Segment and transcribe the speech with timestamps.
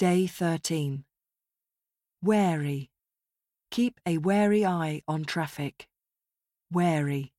[0.00, 1.04] Day 13.
[2.22, 2.88] Wary.
[3.70, 5.88] Keep a wary eye on traffic.
[6.72, 7.34] Wary.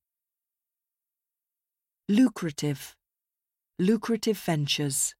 [2.08, 2.94] Lucrative.
[3.80, 5.16] Lucrative ventures.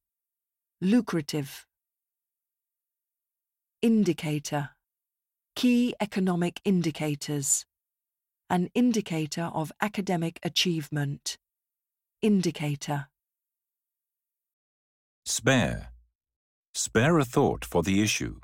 [0.79, 1.67] Lucrative.
[3.81, 4.69] Indicator.
[5.57, 7.65] Key economic indicators.
[8.49, 11.37] An indicator of academic achievement.
[12.21, 13.07] Indicator.
[15.25, 15.92] Spare.
[16.85, 18.41] Spare a thought for the issue.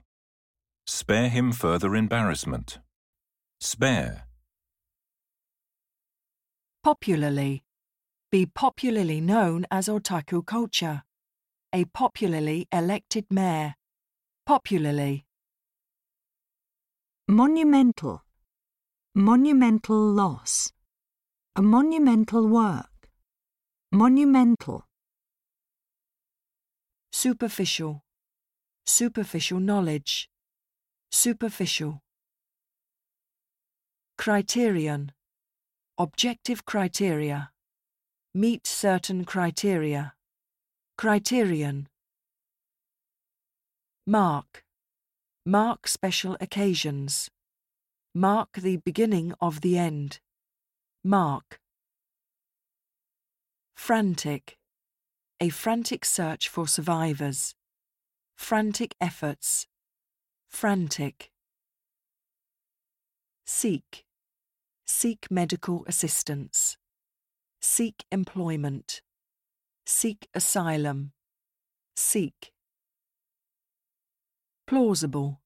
[0.87, 2.79] Spare him further embarrassment.
[3.59, 4.27] Spare.
[6.81, 7.65] Popularly.
[8.31, 11.03] Be popularly known as otaku culture.
[11.73, 13.75] A popularly elected mayor.
[14.45, 15.25] Popularly.
[17.27, 18.23] Monumental.
[19.15, 20.71] Monumental loss.
[21.57, 23.09] A monumental work.
[23.91, 24.85] Monumental.
[27.11, 28.01] Superficial.
[28.89, 30.31] Superficial knowledge.
[31.11, 32.01] Superficial.
[34.17, 35.11] Criterion.
[35.99, 37.51] Objective criteria.
[38.33, 40.15] Meet certain criteria.
[40.97, 41.87] Criterion.
[44.07, 44.63] Mark.
[45.45, 47.29] Mark special occasions.
[48.15, 50.19] Mark the beginning of the end.
[51.03, 51.59] Mark.
[53.75, 54.57] Frantic.
[55.39, 57.53] A frantic search for survivors.
[58.39, 59.67] Frantic efforts.
[60.47, 61.29] Frantic.
[63.45, 64.05] Seek.
[64.87, 66.77] Seek medical assistance.
[67.61, 69.01] Seek employment.
[69.85, 71.11] Seek asylum.
[71.95, 72.53] Seek.
[74.65, 75.41] Plausible.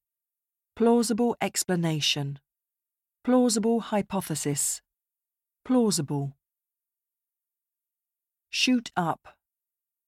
[0.77, 2.39] Plausible explanation.
[3.25, 4.81] Plausible hypothesis.
[5.66, 6.38] Plausible.
[8.49, 9.36] Shoot up.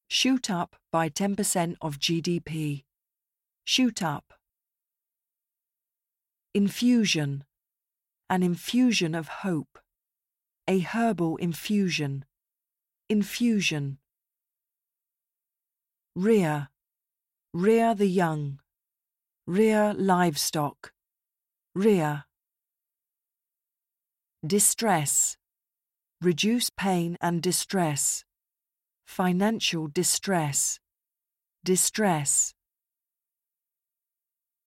[0.07, 2.83] Shoot up by 10% of GDP.
[3.63, 4.33] Shoot up.
[6.53, 7.43] Infusion.
[8.29, 9.79] An infusion of hope.
[10.67, 12.25] A herbal infusion.
[13.09, 13.97] Infusion.
[16.15, 16.69] Rear.
[17.53, 18.59] Rear the young.
[19.47, 20.91] Rear livestock.
[21.73, 22.25] Rear.
[24.45, 25.37] Distress.
[26.21, 28.23] Reduce pain and distress.
[29.05, 30.79] Financial distress.
[31.63, 32.53] Distress.